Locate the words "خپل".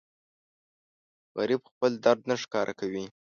1.71-1.91